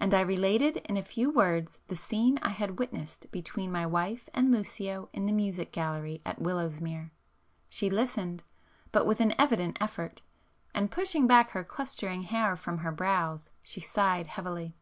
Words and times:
And 0.00 0.12
I 0.14 0.20
related 0.20 0.78
in 0.78 0.96
a 0.96 1.04
few 1.04 1.30
words 1.30 1.78
the 1.86 1.94
scene 1.94 2.40
I 2.42 2.48
had 2.48 2.80
witnessed 2.80 3.30
between 3.30 3.70
my 3.70 3.86
wife 3.86 4.28
and 4.34 4.50
Lucio 4.50 5.08
in 5.12 5.26
the 5.26 5.32
music 5.32 5.70
gallery 5.70 6.20
at 6.26 6.40
Willowsmere. 6.40 7.12
She 7.68 7.88
listened,—but 7.88 9.06
with 9.06 9.20
an 9.20 9.32
evident 9.38 9.76
effort,—and 9.80 10.90
pushing 10.90 11.28
back 11.28 11.50
her 11.50 11.62
clustering 11.62 12.22
hair 12.22 12.56
from 12.56 12.78
her 12.78 12.90
brows 12.90 13.50
she 13.62 13.78
sighed 13.80 14.26
heavily. 14.26 14.74